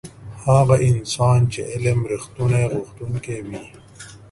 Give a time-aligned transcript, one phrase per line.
[0.45, 3.59] هغه انسان چې علم رښتونی غوښتونکی وي.